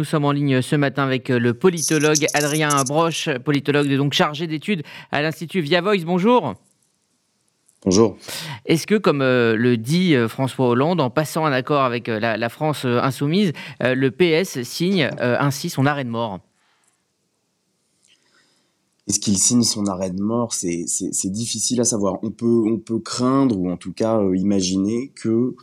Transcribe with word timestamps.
nous 0.00 0.04
sommes 0.04 0.24
en 0.24 0.32
ligne 0.32 0.62
ce 0.62 0.76
matin 0.76 1.02
avec 1.02 1.28
le 1.28 1.52
politologue 1.52 2.24
Adrien 2.32 2.70
Broche, 2.88 3.28
politologue 3.44 3.86
donc 3.96 4.14
chargé 4.14 4.46
d'études 4.46 4.82
à 5.12 5.20
l'Institut 5.20 5.60
Via 5.60 5.82
Voice. 5.82 6.06
Bonjour. 6.06 6.54
Bonjour. 7.84 8.16
Est-ce 8.64 8.86
que, 8.86 8.94
comme 8.94 9.20
euh, 9.20 9.56
le 9.56 9.76
dit 9.76 10.14
euh, 10.14 10.26
François 10.26 10.68
Hollande, 10.68 11.02
en 11.02 11.10
passant 11.10 11.44
un 11.44 11.52
accord 11.52 11.82
avec 11.82 12.08
euh, 12.08 12.18
la, 12.18 12.48
France 12.48 12.86
insoumise, 12.86 13.52
le 13.82 14.08
PS 14.08 14.62
signe 14.62 15.10
ainsi 15.20 15.68
son 15.68 15.84
arrêt 15.84 16.04
de 16.04 16.08
mort? 16.08 16.40
Est-ce 19.10 19.18
qu'il 19.18 19.38
signe 19.38 19.64
son 19.64 19.86
arrêt 19.86 20.10
de 20.10 20.22
mort 20.22 20.54
C'est 20.54 20.84
difficile 21.24 21.80
à 21.80 21.84
savoir. 21.84 22.20
On 22.22 22.30
peut, 22.30 22.62
on 22.64 22.78
peut 22.78 23.00
craindre 23.00 23.58
ou 23.58 23.68
en 23.68 23.76
tout 23.76 23.92
cas 23.92 24.22
imaginer 24.36 25.10
que, 25.16 25.56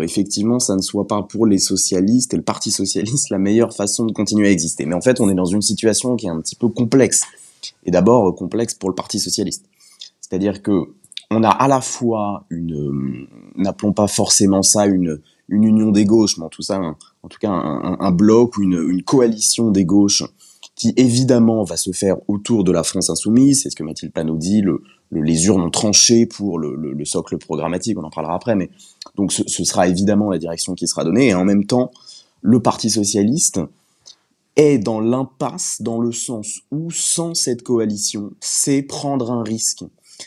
effectivement, 0.00 0.60
ça 0.60 0.76
ne 0.76 0.80
soit 0.80 1.08
pas 1.08 1.24
pour 1.24 1.44
les 1.44 1.58
socialistes 1.58 2.34
et 2.34 2.36
le 2.36 2.44
Parti 2.44 2.70
socialiste 2.70 3.30
la 3.30 3.38
meilleure 3.38 3.74
façon 3.74 4.06
de 4.06 4.12
continuer 4.12 4.46
à 4.46 4.52
exister. 4.52 4.86
Mais 4.86 4.94
en 4.94 5.00
fait, 5.00 5.20
on 5.20 5.28
est 5.28 5.34
dans 5.34 5.44
une 5.44 5.60
situation 5.60 6.14
qui 6.14 6.26
est 6.26 6.30
un 6.30 6.40
petit 6.40 6.54
peu 6.54 6.68
complexe. 6.68 7.22
Et 7.84 7.90
d'abord 7.90 8.32
complexe 8.36 8.74
pour 8.74 8.90
le 8.90 8.94
Parti 8.94 9.18
socialiste. 9.18 9.64
C'est-à-dire 10.20 10.62
que 10.62 10.86
on 11.32 11.42
a 11.42 11.50
à 11.50 11.66
la 11.66 11.80
fois 11.80 12.44
une, 12.48 12.74
euh, 12.74 13.26
n'appelons 13.56 13.92
pas 13.92 14.06
forcément 14.06 14.62
ça 14.62 14.86
une, 14.86 15.20
une 15.48 15.64
union 15.64 15.90
des 15.90 16.04
gauches, 16.04 16.38
mais 16.38 16.44
en 16.44 16.48
tout, 16.48 16.62
ça, 16.62 16.80
en 16.80 17.28
tout 17.28 17.38
cas 17.40 17.50
un, 17.50 18.10
bloc 18.12 18.56
ou 18.56 18.62
une, 18.62 19.02
coalition 19.02 19.70
des 19.70 19.84
gauches 19.84 20.22
qui 20.82 20.92
évidemment 20.96 21.62
va 21.62 21.76
se 21.76 21.92
faire 21.92 22.16
autour 22.26 22.64
de 22.64 22.72
la 22.72 22.82
France 22.82 23.08
insoumise, 23.08 23.62
c'est 23.62 23.70
ce 23.70 23.76
que 23.76 23.84
Mathilde 23.84 24.12
Panot 24.12 24.36
dit, 24.36 24.62
le, 24.62 24.82
les 25.12 25.46
urnes 25.46 25.62
ont 25.62 25.70
tranché 25.70 26.26
pour 26.26 26.58
le, 26.58 27.04
socle 27.04 27.38
programmatique, 27.38 27.96
on 28.00 28.02
en 28.02 28.10
parlera 28.10 28.34
après, 28.34 28.56
mais 28.56 28.68
donc 29.14 29.32
ce, 29.32 29.44
sera 29.46 29.86
évidemment 29.86 30.28
la 30.28 30.38
direction 30.38 30.74
qui 30.74 30.88
sera 30.88 31.04
donnée, 31.04 31.28
et 31.28 31.34
en 31.34 31.44
même 31.44 31.66
temps, 31.66 31.92
le 32.40 32.60
Parti 32.60 32.90
socialiste 32.90 33.60
est 34.56 34.78
dans 34.78 34.98
l'impasse 34.98 35.76
dans 35.82 36.00
le 36.00 36.10
sens 36.10 36.62
où 36.72 36.90
sans 36.90 37.34
cette 37.34 37.62
coalition, 37.62 38.32
c'est 38.40 38.82
prendre 38.82 39.30
un 39.30 39.44
risque 39.44 39.84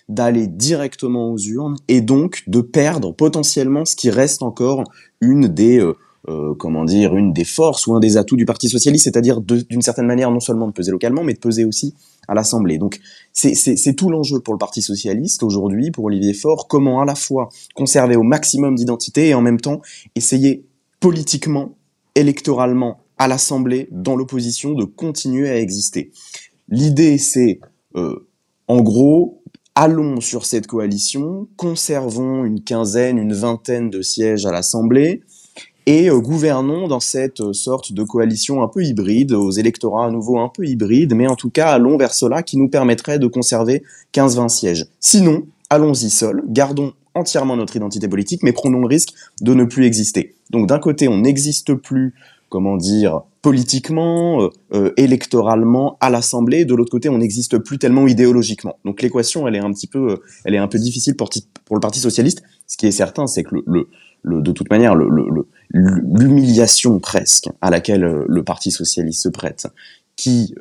d'aller 0.08 0.48
directement 0.48 1.34
aux 1.34 1.38
urnes 1.38 1.76
et 1.90 2.00
donc 2.00 2.44
de 2.48 2.62
perdre 2.62 3.14
potentiellement 3.14 3.84
ce 3.84 3.98
qui 3.98 4.10
reste 4.10 4.42
encore 4.42 4.86
une 5.20 5.50
des 5.50 5.80
euh, 5.80 5.98
euh, 6.28 6.56
comment 6.56 6.86
dire 6.86 7.16
une 7.16 7.34
des 7.34 7.44
forces 7.44 7.86
ou 7.86 7.96
un 7.96 8.00
des 8.00 8.18
atouts 8.18 8.36
du 8.36 8.46
Parti 8.46 8.68
socialiste, 8.68 9.04
c'est-à-dire 9.04 9.42
d'une 9.42 9.82
certaine 9.84 10.08
manière 10.08 10.32
non 10.32 10.40
seulement 10.40 10.68
de 10.68 10.72
peser 10.72 10.92
localement, 10.92 11.24
mais 11.24 11.34
de 11.34 11.40
peser 11.40 11.66
aussi 11.66 11.94
à 12.28 12.34
l'Assemblée. 12.34 12.80
Donc 12.80 13.00
c'est 13.32 13.94
tout 13.96 14.10
l'enjeu 14.10 14.40
pour 14.40 14.56
le 14.56 14.58
Parti 14.58 14.82
socialiste 14.82 15.44
aujourd'hui, 15.44 15.92
pour 15.92 16.06
Olivier 16.06 16.34
Faure, 16.34 16.68
comment 16.68 17.00
à 17.00 17.06
la 17.06 17.14
fois 17.14 17.50
conserver 17.76 18.16
au 18.16 18.24
maximum 18.24 18.76
d'identité 18.76 19.30
et 19.30 19.34
en 19.36 19.42
même 19.42 19.62
temps 19.62 19.82
essayer 20.16 20.66
politiquement, 21.00 21.78
électoralement 22.16 23.02
à 23.18 23.28
l'Assemblée, 23.28 23.88
dans 23.92 24.16
l'opposition, 24.16 24.74
de 24.74 24.84
continuer 24.84 25.50
à 25.50 25.60
exister. 25.60 26.12
L'idée, 26.70 27.20
c'est 27.20 27.60
euh, 27.96 28.28
en 28.68 28.82
gros 28.82 29.44
allons 29.76 30.22
sur 30.22 30.46
cette 30.46 30.66
coalition, 30.66 31.48
conservons 31.56 32.46
une 32.46 32.64
quinzaine, 32.64 33.20
une 33.20 33.34
vingtaine 33.34 33.92
de 33.92 34.02
sièges 34.02 34.46
à 34.48 34.52
l'Assemblée 34.52 35.22
et 35.86 36.10
euh, 36.10 36.20
gouvernons 36.20 36.88
dans 36.88 37.00
cette 37.00 37.42
euh, 37.42 37.54
sorte 37.54 37.94
de 37.94 38.04
coalition 38.04 38.64
un 38.64 38.68
peu 38.68 38.84
hybride, 38.84 39.34
aux 39.34 39.52
électorats 39.52 40.06
à 40.06 40.12
nouveau 40.12 40.40
un 40.40 40.50
peu 40.50 40.66
hybride, 40.66 41.14
mais 41.16 41.28
en 41.28 41.36
tout 41.36 41.50
cas 41.50 41.70
allons 41.70 41.98
vers 41.98 42.14
cela 42.14 42.44
qui 42.44 42.58
nous 42.58 42.70
permettrait 42.70 43.20
de 43.20 43.28
conserver 43.28 43.84
15-20 44.14 44.50
sièges. 44.50 44.86
Sinon, 45.00 45.44
allons-y 45.70 46.10
seuls, 46.10 46.44
gardons 46.48 46.94
entièrement 47.14 47.56
notre 47.56 47.76
identité 47.76 48.08
politique, 48.08 48.44
mais 48.44 48.52
prenons 48.52 48.82
le 48.82 48.88
risque 48.88 49.14
de 49.42 49.54
ne 49.54 49.64
plus 49.64 49.86
exister. 49.86 50.36
Donc 50.50 50.68
d'un 50.68 50.80
côté, 50.80 51.08
on 51.08 51.20
n'existe 51.20 51.74
plus 51.74 52.14
comment 52.50 52.78
dire, 52.78 53.22
politiquement, 53.42 54.42
euh, 54.42 54.50
euh, 54.74 54.94
électoralement 54.98 55.98
à 56.00 56.10
l'Assemblée. 56.10 56.66
De 56.66 56.74
l'autre 56.74 56.92
côté, 56.92 57.10
on 57.10 57.18
n'existe 57.18 57.58
plus 57.58 57.78
tellement 57.78 58.08
idéologiquement. 58.08 58.78
Donc 58.86 59.02
l'équation, 59.02 59.48
elle 59.48 59.56
est 59.56 59.60
un 59.60 59.72
petit 59.72 59.88
peu, 59.88 60.22
elle 60.46 60.56
est 60.56 60.60
un 60.60 60.68
peu 60.68 60.80
difficile 60.80 61.16
pour, 61.16 61.30
pour 61.66 61.76
le 61.76 61.80
Parti 61.80 62.00
socialiste. 62.00 62.44
Ce 62.68 62.78
qui 62.78 62.88
est 62.88 62.92
certain, 62.92 63.28
c'est 63.28 63.44
que 63.44 63.56
le, 63.56 63.64
le, 63.66 63.88
de 64.26 64.52
toute 64.52 64.70
manière, 64.70 64.96
l'humiliation 65.72 67.00
presque 67.00 67.50
à 67.62 67.70
laquelle 67.70 68.26
le 68.28 68.44
Parti 68.44 68.72
socialiste 68.72 69.22
se 69.22 69.30
prête, 69.30 69.68
qui 70.16 70.54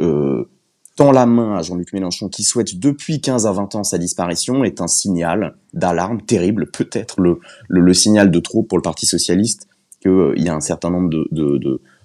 tend 0.96 1.12
la 1.12 1.26
main 1.26 1.56
à 1.56 1.62
Jean-Luc 1.62 1.92
Mélenchon, 1.92 2.28
qui 2.28 2.44
souhaite 2.44 2.78
depuis 2.78 3.20
15 3.20 3.46
à 3.46 3.52
20 3.52 3.74
ans 3.74 3.84
sa 3.84 3.98
disparition, 3.98 4.64
est 4.64 4.80
un 4.80 4.86
signal 4.86 5.56
d'alarme 5.72 6.22
terrible, 6.22 6.70
peut-être 6.70 7.20
le, 7.20 7.94
signal 7.94 8.30
de 8.30 8.40
trop 8.40 8.62
pour 8.62 8.78
le 8.78 8.82
Parti 8.82 9.06
socialiste, 9.06 9.68
qu'il 10.00 10.10
euh, 10.10 10.34
y 10.36 10.48
a 10.48 10.54
un 10.54 10.60
certain 10.60 10.90
nombre 10.90 11.10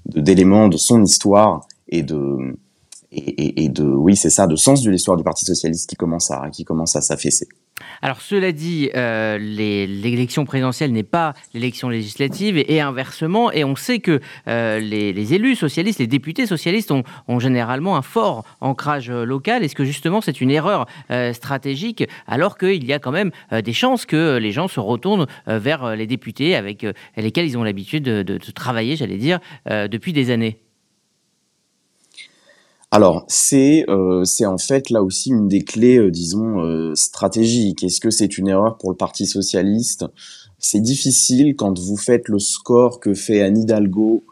d'éléments 0.05 0.67
de, 0.67 0.77
son 0.77 1.03
histoire 1.03 1.67
et 1.87 2.03
de 2.03 2.57
et, 3.11 3.69
de 3.69 3.83
oui 3.83 4.15
c'est 4.15 4.29
ça 4.29 4.45
de 4.45 4.55
sens 4.55 4.83
de 4.83 4.91
l'histoire 4.91 5.17
du 5.17 5.23
Parti 5.23 5.43
socialiste 5.43 5.89
qui 5.89 5.95
commence 5.95 6.29
à 6.29 6.49
qui 6.51 6.63
commence 6.63 6.95
à 6.95 7.01
s'affaisser. 7.01 7.47
Alors 8.01 8.21
cela 8.21 8.51
dit, 8.51 8.89
euh, 8.95 9.37
l'élection 9.37 10.45
présidentielle 10.45 10.91
n'est 10.91 11.03
pas 11.03 11.33
l'élection 11.53 11.89
législative 11.89 12.57
et, 12.57 12.81
inversement, 12.81 13.51
et 13.51 13.63
on 13.63 13.75
sait 13.75 13.99
que 13.99 14.19
euh, 14.47 14.79
les, 14.79 15.33
élus 15.33 15.55
socialistes, 15.55 15.99
les 15.99 16.07
députés 16.07 16.45
socialistes 16.45 16.91
ont, 16.91 17.03
généralement 17.39 17.95
un 17.95 18.01
fort 18.01 18.43
ancrage 18.59 19.09
local. 19.09 19.63
Est-ce 19.63 19.75
que 19.75 19.85
justement 19.85 20.21
c'est 20.21 20.41
une 20.41 20.51
erreur 20.51 20.87
euh, 21.11 21.33
stratégique 21.33 22.03
alors 22.27 22.57
qu'il 22.57 22.83
y 22.85 22.93
a 22.93 22.99
quand 22.99 23.11
même 23.11 23.31
des 23.51 23.73
chances 23.73 24.05
que 24.05 24.37
les 24.37 24.51
gens 24.51 24.67
se 24.67 24.79
retournent 24.79 25.27
vers 25.47 25.95
les 25.95 26.07
députés 26.07 26.55
avec 26.55 26.85
lesquels 27.15 27.45
ils 27.45 27.57
ont 27.57 27.63
l'habitude 27.63 28.03
de, 28.03 28.23
de, 28.23 28.37
travailler, 28.51 28.95
j'allais 28.95 29.17
dire, 29.17 29.39
depuis 29.65 30.13
des 30.13 30.31
années? 30.31 30.59
Alors, 32.91 33.23
c'est 33.27 33.85
euh, 33.87 34.23
en 34.45 34.57
fait 34.57 34.89
là 34.89 35.03
aussi 35.03 35.29
une 35.29 35.47
des 35.47 35.61
clés, 35.61 35.97
euh, 35.97 36.09
disons, 36.09 36.61
euh, 36.61 36.95
stratégiques. 36.95 37.83
Est-ce 37.83 37.99
que 37.99 38.09
c'est 38.09 38.37
une 38.39 38.47
erreur 38.47 38.77
pour 38.77 38.89
le 38.89 38.95
Parti 38.95 39.27
socialiste? 39.27 40.05
C'est 40.57 40.81
difficile 40.81 41.55
quand 41.55 41.77
vous 41.77 41.97
faites 41.97 42.27
le 42.27 42.39
score 42.39 42.99
que 42.99 43.13
fait 43.13 43.41
Anne 43.41 43.59
Hidalgo 43.59 44.23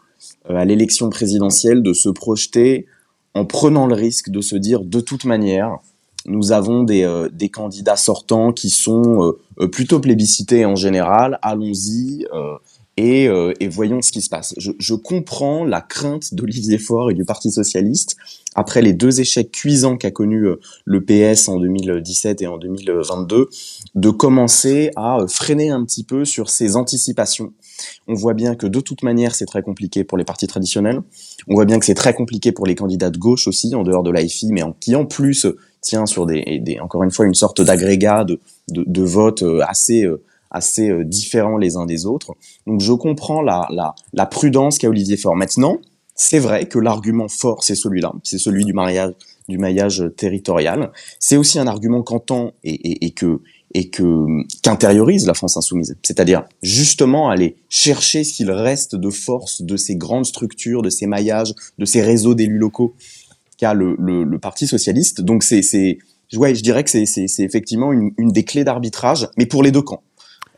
à 0.48 0.64
l'élection 0.64 1.08
présidentielle 1.08 1.82
de 1.82 1.92
se 1.92 2.08
projeter 2.08 2.86
en 3.34 3.44
prenant 3.44 3.86
le 3.86 3.94
risque 3.94 4.30
de 4.30 4.40
se 4.40 4.56
dire 4.56 4.82
de 4.82 5.00
toute 5.00 5.24
manière, 5.24 5.78
nous 6.26 6.50
avons 6.50 6.82
des, 6.82 7.28
des 7.32 7.48
candidats 7.48 7.96
sortants 7.96 8.52
qui 8.52 8.68
sont 8.68 9.34
plutôt 9.72 10.00
plébiscités 10.00 10.66
en 10.66 10.74
général, 10.74 11.38
allons-y. 11.42 12.26
Et, 13.00 13.28
et, 13.60 13.68
voyons 13.68 14.02
ce 14.02 14.10
qui 14.10 14.20
se 14.22 14.28
passe. 14.28 14.54
Je, 14.58 14.94
comprends 14.94 15.64
la 15.64 15.80
crainte 15.80 16.34
d'Olivier 16.34 16.78
Faure 16.78 17.12
et 17.12 17.14
du 17.14 17.24
Parti 17.24 17.52
socialiste 17.52 18.16
après 18.58 18.82
les 18.82 18.92
deux 18.92 19.20
échecs 19.20 19.52
cuisants 19.52 19.96
qu'a 19.96 20.10
connu 20.10 20.46
euh, 20.46 20.58
le 20.84 21.04
PS 21.04 21.48
en 21.48 21.58
2017 21.60 22.42
et 22.42 22.46
en 22.48 22.58
2022, 22.58 23.48
de 23.94 24.10
commencer 24.10 24.90
à 24.96 25.20
euh, 25.20 25.28
freiner 25.28 25.70
un 25.70 25.84
petit 25.84 26.02
peu 26.02 26.24
sur 26.24 26.50
ces 26.50 26.74
anticipations. 26.74 27.52
On 28.08 28.14
voit 28.14 28.34
bien 28.34 28.56
que 28.56 28.66
de 28.66 28.80
toute 28.80 29.04
manière, 29.04 29.36
c'est 29.36 29.46
très 29.46 29.62
compliqué 29.62 30.02
pour 30.02 30.18
les 30.18 30.24
partis 30.24 30.48
traditionnels. 30.48 31.00
On 31.46 31.54
voit 31.54 31.66
bien 31.66 31.78
que 31.78 31.86
c'est 31.86 31.94
très 31.94 32.14
compliqué 32.14 32.50
pour 32.50 32.66
les 32.66 32.74
candidats 32.74 33.10
de 33.10 33.18
gauche 33.18 33.46
aussi, 33.46 33.74
en 33.76 33.84
dehors 33.84 34.02
de 34.02 34.10
l'AFI, 34.10 34.48
mais 34.52 34.62
qui 34.80 34.96
en 34.96 35.06
plus 35.06 35.46
tient 35.80 36.06
sur 36.06 36.26
des, 36.26 36.78
encore 36.82 37.04
une 37.04 37.12
fois, 37.12 37.26
une 37.26 37.34
sorte 37.34 37.60
d'agrégat 37.60 38.24
de, 38.24 38.40
de, 38.68 39.02
votes 39.02 39.44
euh, 39.44 39.60
assez 39.68 40.04
assez 40.50 41.04
différents 41.04 41.56
les 41.56 41.76
uns 41.76 41.86
des 41.86 42.06
autres. 42.06 42.34
Donc 42.66 42.80
je 42.80 42.92
comprends 42.92 43.42
la, 43.42 44.26
prudence 44.30 44.78
qu'a 44.78 44.88
Olivier 44.88 45.16
Faure. 45.16 45.36
Maintenant, 45.36 45.78
c'est 46.14 46.40
vrai 46.40 46.66
que 46.66 46.78
l'argument 46.78 47.28
fort, 47.28 47.62
c'est 47.62 47.76
celui-là, 47.76 48.12
c'est 48.24 48.38
celui 48.38 48.64
du 48.64 48.72
maillage 48.72 50.04
territorial. 50.16 50.90
C'est 51.20 51.36
aussi 51.36 51.58
un 51.58 51.66
argument 51.68 52.02
qu'entend 52.02 52.52
et, 52.64 53.10
que 53.12 53.40
qu'intériorise 54.62 55.26
la 55.26 55.34
France 55.34 55.56
insoumise, 55.56 55.96
c'est-à-dire 56.02 56.44
justement 56.62 57.28
aller 57.30 57.56
chercher 57.68 58.24
ce 58.24 58.32
qu'il 58.32 58.50
reste 58.50 58.96
de 58.96 59.10
force 59.10 59.62
de 59.62 59.76
ces 59.76 59.94
grandes 59.94 60.26
structures, 60.26 60.82
de 60.82 60.90
ces 60.90 61.06
maillages, 61.06 61.54
de 61.78 61.84
ces 61.84 62.02
réseaux 62.02 62.34
d'élus 62.34 62.58
locaux 62.58 62.94
qu'a 63.58 63.74
le, 63.74 64.38
Parti 64.40 64.66
socialiste. 64.66 65.20
Donc 65.20 65.44
c'est 65.44 65.62
je 66.30 66.62
dirais 66.62 66.82
que 66.82 66.90
c'est 66.90 67.44
effectivement 67.44 67.92
une 67.92 68.32
des 68.32 68.44
clés 68.44 68.64
d'arbitrage, 68.64 69.28
mais 69.36 69.46
pour 69.46 69.62
les 69.62 69.70
deux 69.70 69.82
camps. 69.82 70.02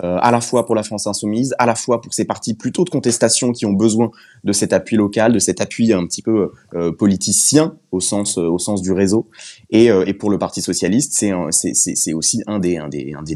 Euh, 0.03 0.19
à 0.21 0.31
la 0.31 0.41
fois 0.41 0.65
pour 0.65 0.75
la 0.75 0.83
France 0.83 1.07
insoumise, 1.07 1.55
à 1.59 1.67
la 1.67 1.75
fois 1.75 2.01
pour 2.01 2.15
ces 2.15 2.25
partis 2.25 2.55
plutôt 2.55 2.85
de 2.85 2.91
contestation 2.91 3.53
qui 3.53 3.67
ont 3.67 3.73
besoin 3.73 4.11
de 4.45 4.53
cet 4.53 4.73
appui 4.73 4.97
local, 4.97 5.33
de 5.33 5.39
cet 5.39 5.61
appui 5.61 5.93
un 5.93 6.07
petit 6.07 6.23
peu 6.23 6.53
euh, 6.75 6.93
politicien 6.93 7.75
au 7.91 8.01
sens 8.01 8.39
au 8.39 8.59
sens 8.59 8.83
du 8.83 8.93
réseau, 8.93 9.29
et, 9.71 9.91
euh, 9.91 10.11
pour 10.19 10.31
le 10.31 10.39
Parti 10.39 10.63
socialiste, 10.63 11.13
c'est 11.13 12.13
aussi 12.13 12.43
un 12.47 12.59
des 12.59 12.81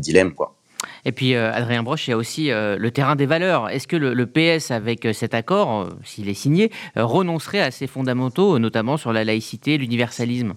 dilemmes. 0.01 0.33
Et 1.05 1.13
puis, 1.13 1.35
Adrien 1.35 1.83
Broche, 1.83 2.09
il 2.09 2.11
y 2.11 2.15
a 2.15 2.17
aussi 2.17 2.49
le 2.51 2.89
terrain 2.91 3.17
des 3.17 3.27
valeurs. 3.27 3.69
Est-ce 3.71 3.87
que 3.87 3.97
le, 3.97 4.27
PS, 4.27 4.71
avec 4.71 5.07
cet 5.13 5.35
accord, 5.35 5.89
s'il 6.05 6.29
est 6.29 6.35
signé, 6.35 6.71
renoncerait 6.97 7.61
à 7.61 7.71
ses 7.71 7.87
fondamentaux, 7.87 8.59
notamment 8.59 8.97
sur 8.97 9.13
la 9.13 9.25
laïcité, 9.25 9.79
l'universalisme? 9.79 10.55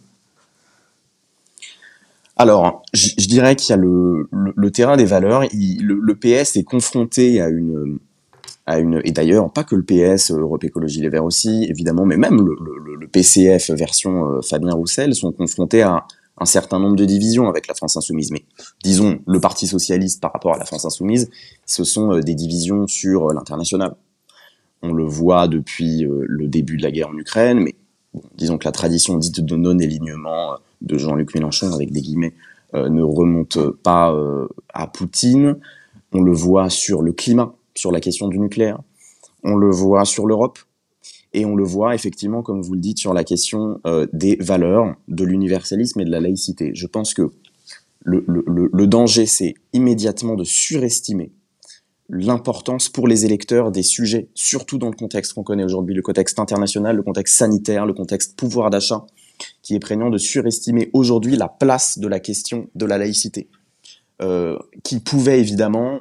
Alors, 2.37 2.83
je, 2.93 3.27
dirais 3.27 3.55
qu'il 3.55 3.71
y 3.71 3.73
a 3.73 3.77
le, 3.77 4.71
terrain 4.71 4.97
des 4.97 5.05
valeurs. 5.05 5.43
le, 5.51 6.13
PS 6.13 6.55
est 6.57 6.63
confronté 6.63 7.41
à 7.41 7.49
une 7.49 7.99
et 9.05 9.11
d'ailleurs 9.11 9.51
pas 9.53 9.63
que 9.63 9.75
le 9.75 9.83
PS, 9.83 10.31
Europe 10.31 10.63
Écologie 10.65 10.99
Les 10.99 11.07
Verts 11.07 11.23
aussi, 11.23 11.65
évidemment, 11.69 12.05
mais 12.05 12.17
même 12.17 12.45
le, 12.45 13.07
PCF 13.07 13.71
version 13.71 14.41
Fabien 14.41 14.73
Roussel 14.73 15.15
sont 15.15 15.31
confrontés 15.31 15.81
à 15.81 16.05
un 16.37 16.45
certain 16.45 16.77
nombre 16.77 16.97
de 16.97 17.05
divisions 17.05 17.47
avec 17.47 17.67
la 17.67 17.73
France 17.73 17.95
insoumise. 17.95 18.31
Mais 18.31 18.43
disons, 18.83 19.19
le 19.25 19.39
Parti 19.39 19.65
socialiste 19.65 20.21
par 20.21 20.33
rapport 20.33 20.53
à 20.53 20.57
la 20.57 20.65
France 20.65 20.83
insoumise, 20.83 21.29
ce 21.65 21.85
sont 21.85 22.19
des 22.19 22.35
divisions 22.35 22.85
sur 22.87 23.33
l'international. 23.33 23.95
On 24.81 24.91
le 24.91 25.05
voit 25.05 25.47
depuis 25.47 26.05
le 26.05 26.47
début 26.47 26.75
de 26.75 26.83
la 26.83 26.91
guerre 26.91 27.07
en 27.07 27.17
Ukraine, 27.17 27.59
mais 27.59 27.75
disons 28.35 28.57
que 28.57 28.65
la 28.65 28.73
tradition 28.73 29.17
dite 29.17 29.39
de 29.39 29.55
non-élignement 29.55 30.57
de 30.81 30.97
Jean-Luc 30.97 31.33
Mélenchon, 31.35 31.71
avec 31.71 31.91
des 31.91 32.01
guillemets, 32.01 32.33
euh, 32.73 32.89
ne 32.89 33.01
remonte 33.01 33.57
pas 33.83 34.13
euh, 34.13 34.47
à 34.73 34.87
Poutine. 34.87 35.57
On 36.13 36.21
le 36.21 36.33
voit 36.33 36.69
sur 36.69 37.01
le 37.01 37.13
climat, 37.13 37.53
sur 37.75 37.91
la 37.91 37.99
question 37.99 38.27
du 38.27 38.39
nucléaire. 38.39 38.79
On 39.43 39.55
le 39.55 39.69
voit 39.69 40.05
sur 40.05 40.25
l'Europe. 40.25 40.59
Et 41.33 41.45
on 41.45 41.55
le 41.55 41.63
voit 41.63 41.93
effectivement, 41.93 42.41
comme 42.41 42.61
vous 42.61 42.73
le 42.73 42.79
dites, 42.79 42.97
sur 42.97 43.13
la 43.13 43.23
question 43.23 43.79
euh, 43.85 44.07
des 44.13 44.37
valeurs, 44.37 44.95
de 45.07 45.23
l'universalisme 45.23 45.99
et 45.99 46.05
de 46.05 46.09
la 46.09 46.19
laïcité. 46.19 46.71
Je 46.73 46.87
pense 46.87 47.13
que 47.13 47.31
le, 48.01 48.23
le, 48.27 48.69
le 48.71 48.87
danger, 48.87 49.25
c'est 49.25 49.53
immédiatement 49.73 50.35
de 50.35 50.45
surestimer 50.45 51.31
l'importance 52.09 52.89
pour 52.89 53.07
les 53.07 53.25
électeurs 53.25 53.71
des 53.71 53.83
sujets, 53.83 54.29
surtout 54.33 54.77
dans 54.77 54.89
le 54.89 54.95
contexte 54.95 55.33
qu'on 55.33 55.43
connaît 55.43 55.65
aujourd'hui, 55.65 55.93
le 55.93 56.01
contexte 56.01 56.39
international, 56.39 56.95
le 56.95 57.03
contexte 57.03 57.35
sanitaire, 57.35 57.85
le 57.85 57.93
contexte 57.93 58.37
pouvoir 58.37 58.69
d'achat, 58.69 59.05
qui 59.67 59.75
est 59.75 59.79
prégnant 59.79 60.09
de 60.09 60.17
surestimer 60.17 60.89
aujourd'hui 60.93 61.35
la 61.35 61.49
place 61.49 61.99
de 61.99 62.07
la 62.07 62.21
question 62.21 62.69
de 62.73 62.85
la 62.85 62.97
laïcité, 62.97 63.49
euh, 64.21 64.57
qui 64.81 65.01
pouvait 65.01 65.41
évidemment, 65.41 65.99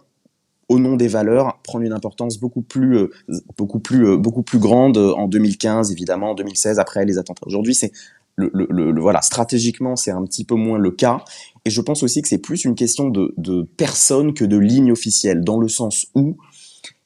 au 0.69 0.79
nom 0.79 0.95
des 0.95 1.09
valeurs, 1.09 1.59
prendre 1.65 1.85
une 1.85 1.93
importance 1.93 2.39
beaucoup 2.39 2.63
plus, 2.63 2.97
euh, 2.97 3.11
beaucoup 3.57 3.81
plus, 3.81 4.07
euh, 4.07 4.17
beaucoup 4.17 4.45
plus 4.45 4.61
grande 4.61 4.97
en 4.99 5.27
2015, 5.27 5.91
évidemment, 5.91 6.31
en 6.31 6.35
2016, 6.35 6.79
après 6.79 7.05
les 7.05 7.19
attentats. 7.19 7.45
Aujourd'hui, 7.45 7.75
c'est 7.75 7.91
le, 8.37 9.01
voilà, 9.01 9.21
stratégiquement, 9.21 9.97
c'est 9.97 10.13
un 10.13 10.25
petit 10.25 10.45
peu 10.45 10.55
moins 10.55 10.79
le 10.79 10.93
cas. 10.93 11.25
Et 11.65 11.71
je 11.71 11.81
pense 11.81 12.05
aussi 12.05 12.23
que 12.23 12.29
c'est 12.29 12.39
plus 12.39 12.65
une 12.65 12.77
question 12.77 13.09
de, 13.09 13.35
de 13.37 13.63
personnes 13.77 14.33
que 14.33 14.45
de 14.45 14.59
lignes 14.59 14.93
officielles, 14.93 15.43
dans 15.43 15.59
le 15.59 15.67
sens 15.67 16.07
où 16.15 16.37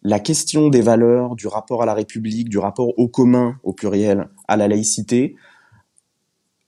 la 0.02 0.20
question 0.20 0.68
des 0.68 0.82
valeurs, 0.82 1.36
du 1.36 1.46
rapport 1.46 1.82
à 1.82 1.86
la 1.86 1.94
République, 1.94 2.50
du 2.50 2.58
rapport 2.58 2.98
au 2.98 3.08
commun, 3.08 3.56
au 3.62 3.72
pluriel, 3.72 4.28
à 4.46 4.58
la 4.58 4.68
laïcité, 4.68 5.36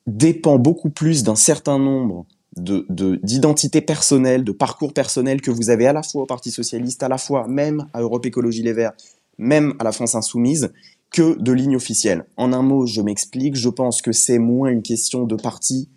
dépend 0.07 0.59
beaucoup 0.59 0.91
plus 0.91 1.23
d'un 1.23 1.37
certain 1.37 1.79
nombre 1.79 2.27
de 2.57 2.87
d'identités 3.23 3.81
personnelles, 3.81 4.45
de 4.45 4.53
parcours 4.53 4.93
personnels 4.93 5.41
que 5.41 5.51
vous 5.51 5.71
avez 5.71 5.87
à 5.87 5.93
la 5.93 6.03
fois 6.03 6.23
au 6.23 6.27
Parti 6.27 6.51
socialiste, 6.51 7.03
à 7.03 7.09
la 7.09 7.19
fois 7.19 7.49
même 7.49 7.87
à 7.95 8.03
Europe 8.03 8.27
Écologie 8.27 8.63
Les 8.63 8.73
Verts, 8.73 8.93
même 9.39 9.75
à 9.79 9.85
la 9.85 9.93
France 9.93 10.15
Insoumise, 10.15 10.71
que 11.11 11.41
de 11.41 11.53
lignes 11.53 11.77
officielles. 11.77 12.25
En 12.37 12.53
un 12.53 12.63
mot, 12.63 12.87
je 12.87 13.01
m'explique, 13.01 13.55
je 13.57 13.69
pense 13.69 14.03
que 14.03 14.13
c'est 14.13 14.39
moins 14.39 14.71
une 14.71 14.83
question 14.83 15.25
de 15.25 15.37
parti 15.37 15.89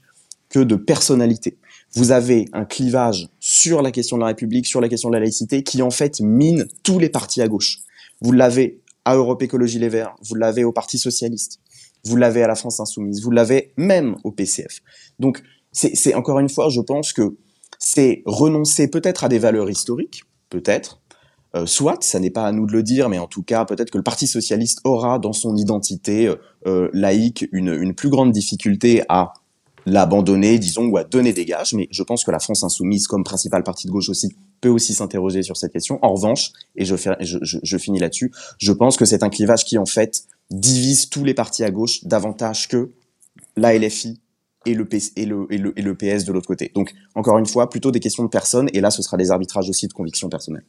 que 0.49 0.59
de 0.59 0.75
personnalité. 0.75 1.57
Vous 1.93 2.11
avez 2.11 2.45
un 2.53 2.65
clivage 2.65 3.29
sur 3.39 3.81
la 3.81 3.91
question 3.91 4.17
de 4.17 4.21
la 4.21 4.27
République, 4.27 4.65
sur 4.65 4.81
la 4.81 4.89
question 4.89 5.09
de 5.09 5.15
la 5.15 5.21
laïcité, 5.21 5.63
qui 5.63 5.81
en 5.81 5.89
fait 5.89 6.19
mine 6.19 6.67
tous 6.83 6.99
les 6.99 7.09
partis 7.09 7.41
à 7.41 7.47
gauche. 7.47 7.79
Vous 8.21 8.31
l'avez 8.31 8.81
à 9.05 9.15
Europe 9.15 9.41
Écologie 9.41 9.79
Les 9.79 9.89
Verts, 9.89 10.15
vous 10.21 10.35
l'avez 10.35 10.63
au 10.63 10.71
Parti 10.71 10.97
Socialiste, 10.97 11.59
vous 12.05 12.15
l'avez 12.15 12.43
à 12.43 12.47
la 12.47 12.55
France 12.55 12.79
Insoumise, 12.79 13.21
vous 13.23 13.31
l'avez 13.31 13.73
même 13.77 14.15
au 14.23 14.31
PCF. 14.31 14.81
Donc, 15.19 15.41
c'est 15.71 16.13
encore 16.13 16.39
une 16.39 16.49
fois, 16.49 16.69
je 16.69 16.79
pense 16.79 17.11
que 17.11 17.35
c'est 17.79 18.23
renoncer 18.25 18.87
peut-être 18.87 19.25
à 19.25 19.29
des 19.29 19.39
valeurs 19.39 19.69
historiques, 19.69 20.23
peut-être, 20.49 21.01
euh, 21.55 21.65
soit, 21.65 22.03
ça 22.03 22.19
n'est 22.19 22.31
pas 22.31 22.45
à 22.45 22.51
nous 22.51 22.65
de 22.67 22.73
le 22.73 22.83
dire, 22.83 23.07
mais 23.07 23.17
en 23.17 23.27
tout 23.27 23.43
cas, 23.43 23.63
peut-être 23.65 23.89
que 23.89 23.97
le 23.97 24.03
Parti 24.03 24.27
socialiste 24.27 24.79
aura 24.83 25.19
dans 25.19 25.31
son 25.31 25.55
identité 25.55 26.27
euh, 26.27 26.35
euh, 26.67 26.89
laïque 26.91 27.47
une, 27.51 27.93
plus 27.93 28.09
grande 28.09 28.31
difficulté 28.31 29.03
à 29.07 29.33
l'abandonner, 29.85 30.59
disons, 30.59 30.87
ou 30.87 30.97
à 30.97 31.03
donner 31.05 31.31
des 31.31 31.45
gages. 31.45 31.73
Mais 31.73 31.87
je 31.91 32.03
pense 32.03 32.25
que 32.25 32.31
la 32.31 32.39
France 32.39 32.63
insoumise, 32.63 33.07
comme 33.07 33.23
principal 33.23 33.63
parti 33.63 33.87
de 33.87 33.91
gauche 33.91 34.09
aussi, 34.09 34.35
peut 34.59 34.69
aussi 34.69 34.93
s'interroger 34.93 35.43
sur 35.43 35.55
cette 35.55 35.71
question. 35.71 35.99
En 36.01 36.13
revanche, 36.13 36.51
et 36.75 36.83
je 36.83 37.77
finis 37.77 37.99
là-dessus, 37.99 38.33
je 38.57 38.71
pense 38.73 38.97
que 38.97 39.05
c'est 39.05 39.23
un 39.23 39.29
clivage 39.29 39.63
qui, 39.63 39.77
en 39.77 39.85
fait, 39.85 40.23
divise 40.51 41.09
tous 41.09 41.23
les 41.23 41.33
partis 41.33 41.63
à 41.63 41.71
gauche 41.71 42.03
davantage 42.03 42.67
que 42.67 42.91
la 43.55 43.77
LFI 43.77 44.19
et 44.65 44.73
le, 44.73 44.85
PS, 44.85 46.25
de 46.25 46.31
l'autre 46.33 46.47
côté. 46.47 46.71
Donc, 46.73 46.93
encore 47.13 47.37
une 47.37 47.45
fois, 47.45 47.69
plutôt 47.69 47.91
des 47.91 47.99
questions 47.99 48.23
de 48.23 48.29
personnes, 48.29 48.67
et 48.73 48.81
là, 48.81 48.89
ce 48.89 49.01
sera 49.01 49.17
des 49.17 49.31
arbitrages 49.31 49.69
aussi 49.69 49.87
de 49.87 49.93
conviction 49.93 50.27
personnelle. 50.29 50.65